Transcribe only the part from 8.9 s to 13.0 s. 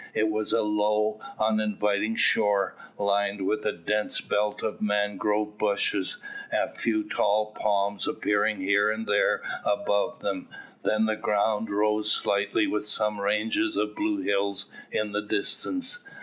there above them; then the ground rose slightly, with